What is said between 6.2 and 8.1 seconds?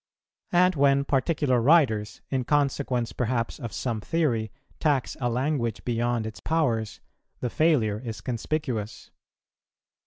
its powers, the failure